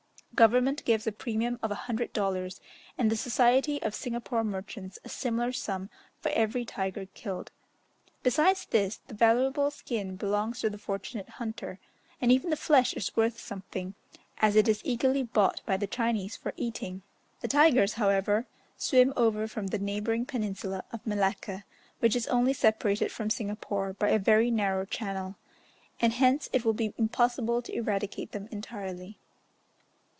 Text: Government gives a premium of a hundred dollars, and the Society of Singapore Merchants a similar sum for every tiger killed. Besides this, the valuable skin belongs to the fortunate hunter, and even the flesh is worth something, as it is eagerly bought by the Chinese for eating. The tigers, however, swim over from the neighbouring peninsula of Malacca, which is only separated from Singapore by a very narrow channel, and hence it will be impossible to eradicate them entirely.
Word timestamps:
Government 0.33 0.83
gives 0.85 1.05
a 1.05 1.11
premium 1.11 1.59
of 1.61 1.69
a 1.69 1.75
hundred 1.85 2.13
dollars, 2.13 2.61
and 2.97 3.11
the 3.11 3.15
Society 3.15 3.79
of 3.83 3.93
Singapore 3.93 4.43
Merchants 4.43 4.97
a 5.03 5.09
similar 5.09 5.51
sum 5.51 5.91
for 6.19 6.29
every 6.29 6.65
tiger 6.65 7.05
killed. 7.13 7.51
Besides 8.23 8.65
this, 8.65 8.97
the 9.07 9.13
valuable 9.13 9.69
skin 9.69 10.15
belongs 10.15 10.61
to 10.61 10.69
the 10.71 10.79
fortunate 10.79 11.29
hunter, 11.29 11.77
and 12.19 12.31
even 12.31 12.49
the 12.49 12.55
flesh 12.55 12.93
is 12.93 13.15
worth 13.15 13.39
something, 13.39 13.93
as 14.39 14.55
it 14.55 14.67
is 14.67 14.81
eagerly 14.83 15.21
bought 15.21 15.61
by 15.67 15.77
the 15.77 15.85
Chinese 15.85 16.37
for 16.37 16.53
eating. 16.57 17.03
The 17.41 17.47
tigers, 17.47 17.93
however, 17.93 18.47
swim 18.77 19.13
over 19.15 19.47
from 19.47 19.67
the 19.67 19.77
neighbouring 19.79 20.25
peninsula 20.25 20.85
of 20.91 21.05
Malacca, 21.05 21.65
which 21.99 22.15
is 22.15 22.25
only 22.27 22.53
separated 22.53 23.11
from 23.11 23.29
Singapore 23.29 23.93
by 23.93 24.09
a 24.09 24.17
very 24.17 24.49
narrow 24.49 24.85
channel, 24.85 25.35
and 25.99 26.13
hence 26.13 26.49
it 26.51 26.65
will 26.65 26.73
be 26.73 26.95
impossible 26.97 27.61
to 27.61 27.75
eradicate 27.75 28.31
them 28.31 28.47
entirely. 28.49 29.19